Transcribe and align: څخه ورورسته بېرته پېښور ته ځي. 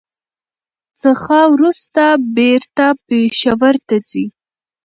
څخه 1.01 1.37
ورورسته 1.53 2.05
بېرته 2.37 2.85
پېښور 3.07 3.75
ته 3.87 3.95
ځي. 4.09 4.25